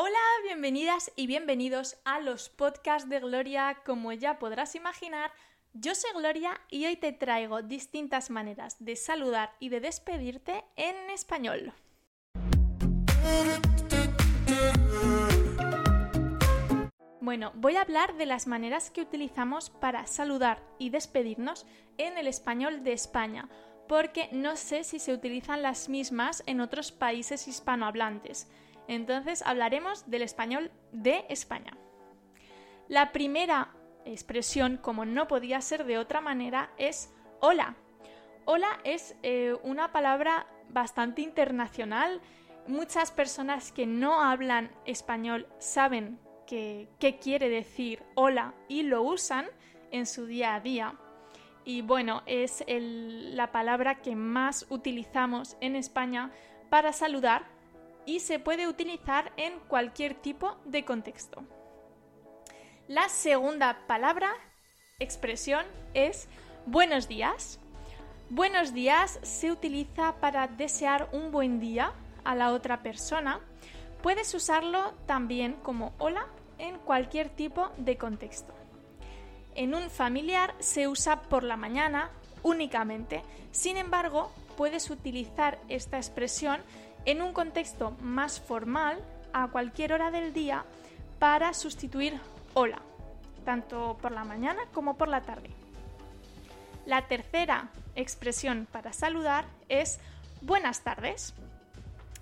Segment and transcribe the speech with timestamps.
[0.00, 3.82] Hola, bienvenidas y bienvenidos a los podcasts de Gloria.
[3.84, 5.32] Como ya podrás imaginar,
[5.72, 11.10] yo soy Gloria y hoy te traigo distintas maneras de saludar y de despedirte en
[11.10, 11.72] español.
[17.20, 22.28] Bueno, voy a hablar de las maneras que utilizamos para saludar y despedirnos en el
[22.28, 23.48] español de España,
[23.88, 28.48] porque no sé si se utilizan las mismas en otros países hispanohablantes.
[28.88, 31.76] Entonces hablaremos del español de España.
[32.88, 33.74] La primera
[34.06, 37.76] expresión, como no podía ser de otra manera, es hola.
[38.46, 42.22] Hola es eh, una palabra bastante internacional.
[42.66, 49.46] Muchas personas que no hablan español saben qué quiere decir hola y lo usan
[49.90, 50.94] en su día a día.
[51.66, 56.30] Y bueno, es la palabra que más utilizamos en España
[56.70, 57.57] para saludar
[58.08, 61.44] y se puede utilizar en cualquier tipo de contexto.
[62.86, 64.32] La segunda palabra,
[64.98, 66.26] expresión, es
[66.64, 67.60] buenos días.
[68.30, 71.92] Buenos días se utiliza para desear un buen día
[72.24, 73.40] a la otra persona.
[74.02, 78.54] Puedes usarlo también como hola en cualquier tipo de contexto.
[79.54, 82.10] En un familiar se usa por la mañana
[82.42, 83.22] únicamente.
[83.50, 86.62] Sin embargo, puedes utilizar esta expresión
[87.08, 88.98] en un contexto más formal
[89.32, 90.66] a cualquier hora del día
[91.18, 92.20] para sustituir
[92.52, 92.82] hola,
[93.46, 95.48] tanto por la mañana como por la tarde.
[96.84, 100.00] La tercera expresión para saludar es
[100.42, 101.32] buenas tardes.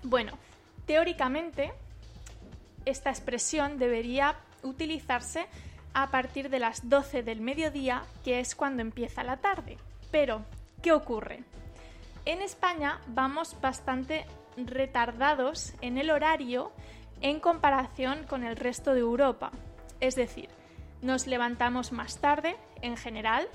[0.03, 0.37] Bueno,
[0.85, 1.73] teóricamente
[2.85, 5.47] esta expresión debería utilizarse
[5.93, 9.77] a partir de las 12 del mediodía, que es cuando empieza la tarde.
[10.11, 10.45] Pero,
[10.81, 11.43] ¿qué ocurre?
[12.23, 14.25] En España vamos bastante
[14.57, 16.71] retardados en el horario
[17.21, 19.51] en comparación con el resto de Europa.
[19.99, 20.49] Es decir,
[21.01, 23.47] nos levantamos más tarde en general,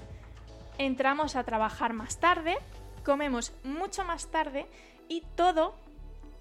[0.79, 2.57] entramos a trabajar más tarde,
[3.05, 4.67] comemos mucho más tarde
[5.09, 5.75] y todo,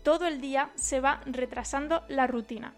[0.04, 2.74] todo el día se va retrasando la rutina.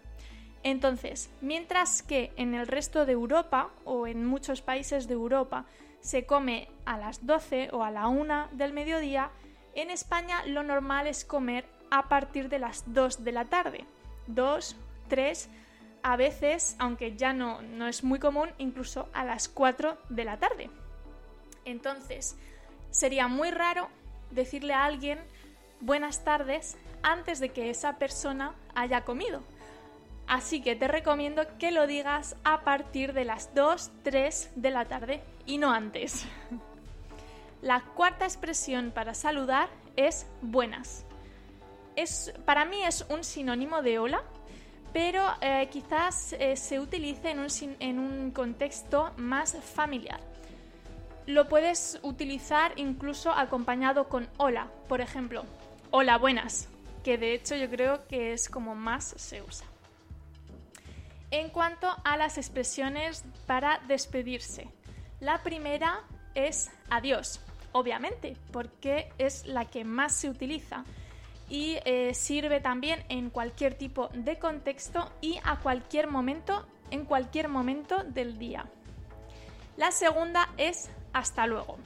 [0.62, 5.66] Entonces, mientras que en el resto de Europa o en muchos países de Europa
[6.00, 9.30] se come a las 12 o a la 1 del mediodía,
[9.74, 13.84] en España lo normal es comer a partir de las 2 de la tarde.
[14.26, 14.76] 2,
[15.08, 15.48] 3,
[16.02, 20.38] a veces, aunque ya no, no es muy común, incluso a las 4 de la
[20.38, 20.70] tarde.
[21.64, 22.36] Entonces,
[22.90, 23.88] sería muy raro
[24.32, 25.20] decirle a alguien
[25.80, 29.40] buenas tardes antes de que esa persona haya comido.
[30.26, 34.86] Así que te recomiendo que lo digas a partir de las 2, 3 de la
[34.86, 36.26] tarde y no antes.
[37.62, 41.06] La cuarta expresión para saludar es buenas.
[42.44, 44.22] Para mí es un sinónimo de hola,
[44.92, 47.48] pero eh, quizás eh, se utilice en un,
[47.80, 50.20] en un contexto más familiar.
[51.26, 55.44] Lo puedes utilizar incluso acompañado con hola, por ejemplo,
[55.90, 56.68] hola buenas,
[57.02, 59.66] que de hecho yo creo que es como más se usa.
[61.30, 64.68] En cuanto a las expresiones para despedirse,
[65.20, 66.02] la primera
[66.34, 67.40] es adiós
[67.74, 70.84] obviamente, porque es la que más se utiliza
[71.48, 77.48] y eh, sirve también en cualquier tipo de contexto y a cualquier momento, en cualquier
[77.48, 78.66] momento del día.
[79.76, 81.78] La segunda es hasta luego.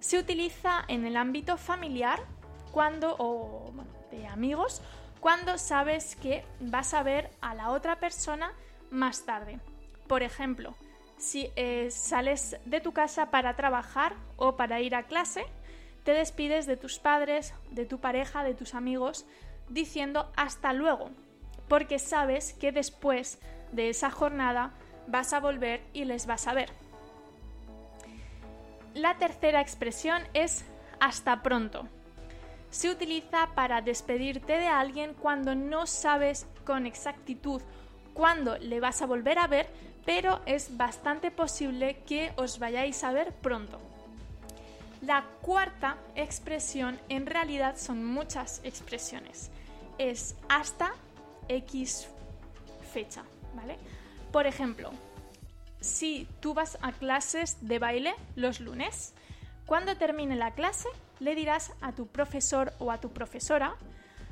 [0.00, 2.20] Se utiliza en el ámbito familiar
[2.72, 3.72] cuando o
[4.10, 4.82] de amigos
[5.20, 8.52] cuando sabes que vas a ver a la otra persona
[8.90, 9.58] más tarde.
[10.06, 10.74] Por ejemplo,
[11.18, 15.44] si eh, sales de tu casa para trabajar o para ir a clase,
[16.06, 19.26] te despides de tus padres, de tu pareja, de tus amigos,
[19.68, 21.10] diciendo hasta luego,
[21.66, 23.40] porque sabes que después
[23.72, 24.70] de esa jornada
[25.08, 26.70] vas a volver y les vas a ver.
[28.94, 30.64] La tercera expresión es
[31.00, 31.88] hasta pronto.
[32.70, 37.60] Se utiliza para despedirte de alguien cuando no sabes con exactitud
[38.14, 39.66] cuándo le vas a volver a ver,
[40.04, 43.80] pero es bastante posible que os vayáis a ver pronto.
[45.06, 49.52] La cuarta expresión, en realidad son muchas expresiones,
[49.98, 50.94] es hasta
[51.48, 52.08] X
[52.92, 53.22] fecha,
[53.54, 53.78] ¿vale?
[54.32, 54.90] Por ejemplo,
[55.80, 59.14] si tú vas a clases de baile los lunes,
[59.64, 60.88] cuando termine la clase
[61.20, 63.76] le dirás a tu profesor o a tu profesora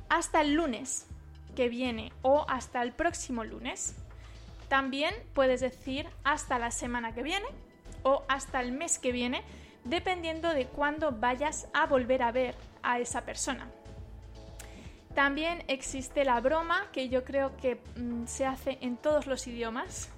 [0.09, 1.07] hasta el lunes
[1.55, 3.95] que viene o hasta el próximo lunes.
[4.69, 7.47] También puedes decir hasta la semana que viene
[8.03, 9.45] o hasta el mes que viene,
[9.85, 13.69] dependiendo de cuándo vayas a volver a ver a esa persona.
[15.15, 20.11] También existe la broma, que yo creo que mm, se hace en todos los idiomas.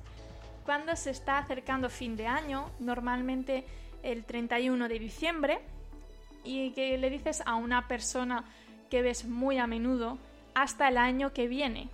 [0.64, 3.66] Cuando se está acercando fin de año, normalmente
[4.02, 5.58] el 31 de diciembre,
[6.44, 8.44] y que le dices a una persona
[8.88, 10.16] que ves muy a menudo
[10.54, 11.88] hasta el año que viene.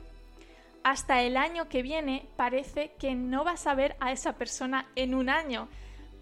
[0.84, 5.14] Hasta el año que viene parece que no vas a ver a esa persona en
[5.14, 5.68] un año,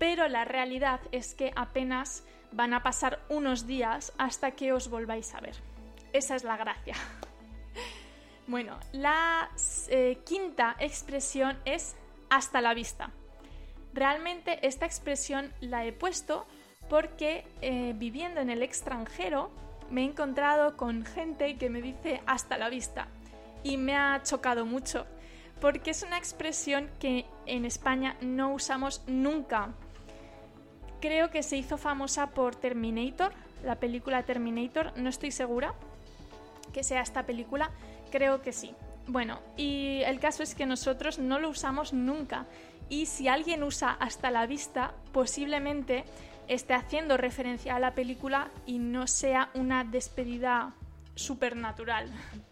[0.01, 5.35] pero la realidad es que apenas van a pasar unos días hasta que os volváis
[5.35, 5.55] a ver.
[6.15, 6.95] Esa es la gracia.
[8.47, 9.49] Bueno, la
[9.91, 11.95] eh, quinta expresión es
[12.31, 13.13] hasta la vista.
[13.95, 16.49] Realmente esta expresión la he puesto
[16.89, 19.53] porque eh, viviendo en el extranjero
[19.89, 23.07] me he encontrado con gente que me dice hasta la vista
[23.63, 25.07] y me ha chocado mucho
[25.61, 29.75] porque es una expresión que en España no usamos nunca.
[31.01, 33.33] Creo que se hizo famosa por Terminator,
[33.65, 35.75] la película Terminator, no estoy segura
[36.73, 37.71] que sea esta película,
[38.11, 38.75] creo que sí.
[39.07, 42.47] Bueno, y el caso es que nosotros no lo usamos nunca
[42.89, 46.05] y si alguien usa hasta la vista, posiblemente
[46.49, 50.75] esté haciendo referencia a la película y no sea una despedida
[51.15, 52.11] supernatural.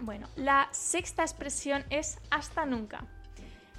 [0.00, 3.04] Bueno, la sexta expresión es hasta nunca.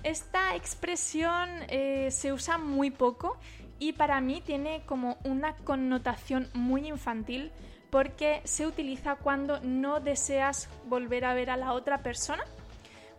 [0.04, 3.38] Esta expresión eh, se usa muy poco
[3.80, 7.51] y para mí tiene como una connotación muy infantil
[7.90, 12.44] porque se utiliza cuando no deseas volver a ver a la otra persona.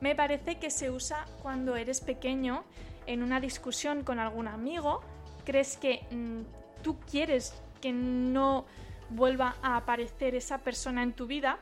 [0.00, 2.64] Me parece que se usa cuando eres pequeño
[3.06, 5.02] en una discusión con algún amigo
[5.44, 8.64] crees que mm, tú quieres que no
[9.08, 11.58] vuelva a aparecer esa persona en tu vida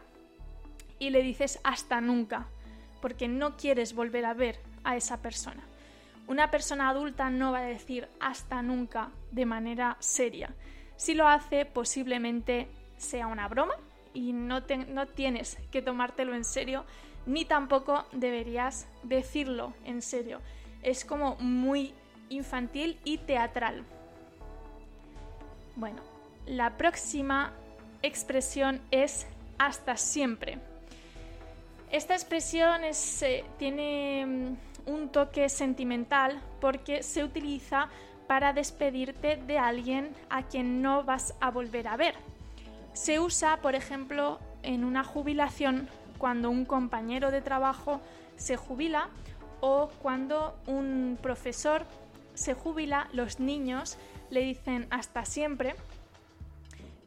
[0.98, 2.48] y le dices hasta nunca,
[3.00, 5.62] porque no quieres volver a ver a esa persona.
[6.26, 10.54] Una persona adulta no va a decir hasta nunca de manera seria.
[10.96, 13.74] Si lo hace, posiblemente sea una broma
[14.14, 16.86] y no, no tienes que tomártelo en serio,
[17.26, 20.40] ni tampoco deberías decirlo en serio.
[20.82, 21.92] Es como muy
[22.30, 23.84] infantil y teatral.
[25.76, 26.00] Bueno,
[26.46, 27.52] la próxima
[28.00, 29.26] expresión es
[29.58, 30.58] hasta siempre.
[31.90, 37.88] Esta expresión eh, tiene mm, un toque sentimental porque se utiliza
[38.26, 42.14] para despedirte de alguien a quien no vas a volver a ver.
[42.92, 45.88] Se usa, por ejemplo, en una jubilación
[46.18, 48.00] cuando un compañero de trabajo
[48.36, 49.08] se jubila
[49.60, 51.86] o cuando un profesor
[52.34, 53.96] se jubila, los niños
[54.30, 55.74] le dicen hasta siempre,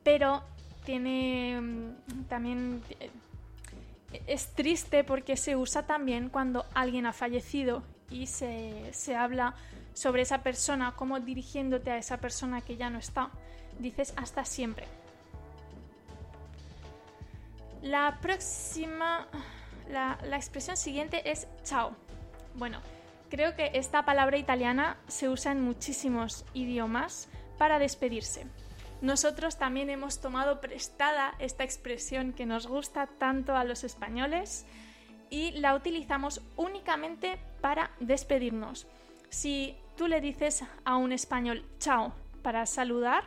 [0.03, 0.41] pero
[0.85, 3.11] tiene mm, también eh,
[4.27, 9.55] es triste porque se usa también cuando alguien ha fallecido y se, se, habla
[9.93, 13.29] sobre esa persona, como dirigiéndote a esa persona que ya no está.
[13.79, 14.85] Dices hasta siempre.
[17.81, 19.27] La próxima,
[19.89, 21.95] la, la expresión siguiente es chao.
[22.55, 22.79] Bueno,
[23.31, 28.45] Creo que esta palabra italiana se usa en muchísimos idiomas para despedirse.
[29.01, 34.65] Nosotros también hemos tomado prestada esta expresión que nos gusta tanto a los españoles
[35.29, 38.87] y la utilizamos únicamente para despedirnos.
[39.29, 42.13] Si tú le dices a un español chao
[42.43, 43.23] para saludar,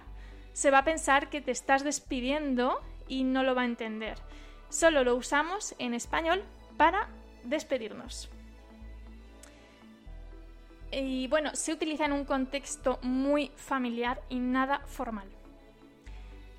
[0.53, 4.19] se va a pensar que te estás despidiendo y no lo va a entender.
[4.69, 6.45] Solo lo usamos en español
[6.77, 7.09] para
[7.43, 8.31] despedirnos
[11.01, 15.29] y bueno, se utiliza en un contexto muy familiar y nada formal.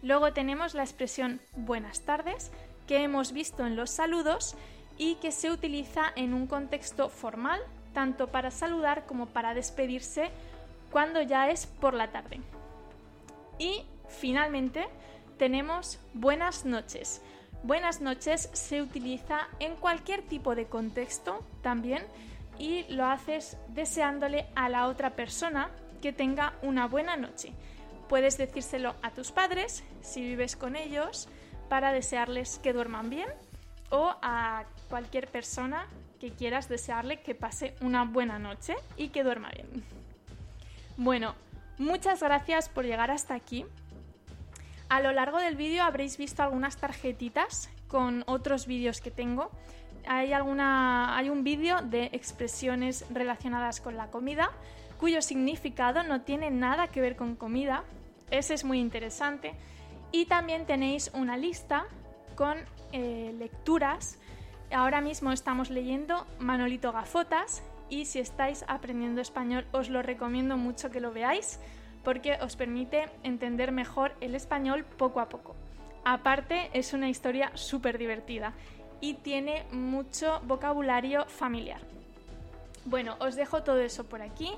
[0.06, 2.52] Luego tenemos la expresión buenas tardes,
[2.86, 4.56] que hemos visto en los saludos
[5.00, 7.60] y que se utiliza en un contexto formal,
[7.92, 10.30] tanto para saludar como para despedirse
[10.92, 12.40] cuando ya es por la tarde.
[13.58, 14.86] Y finalmente
[15.40, 17.24] tenemos buenas noches.
[17.64, 22.04] Buenas noches se utiliza en cualquier tipo de contexto también
[22.60, 27.54] y lo haces deseándole a la otra persona que tenga una buena noche.
[28.08, 31.28] Puedes decírselo a tus padres si vives con ellos
[31.70, 33.28] para desearles que duerman bien
[33.90, 35.88] o a cualquier persona
[36.20, 39.84] que quieras desearle que pase una buena noche y que duerma bien.
[40.98, 41.36] Bueno,
[41.78, 43.66] muchas gracias por llegar hasta aquí.
[44.88, 49.52] A lo largo del vídeo habréis visto algunas tarjetitas con otros vídeos que tengo
[50.08, 54.52] hay, alguna, hay un vídeo de expresiones relacionadas con la comida
[55.00, 57.84] cuyo significado no tiene nada que ver con comida.
[58.32, 59.54] Ese es muy interesante.
[60.12, 61.86] Y también tenéis una lista
[62.36, 62.58] con
[62.92, 64.18] eh, lecturas.
[64.72, 70.90] Ahora mismo estamos leyendo Manolito Gafotas y si estáis aprendiendo español os lo recomiendo mucho
[70.90, 71.60] que lo veáis
[72.04, 75.56] porque os permite entender mejor el español poco a poco.
[76.06, 78.54] Aparte, es una historia súper divertida
[79.02, 81.82] y tiene mucho vocabulario familiar.
[82.86, 84.52] Bueno, os dejo todo eso por aquí.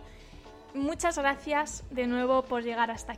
[0.74, 3.15] Muchas gracias de nuevo por llegar hasta aquí.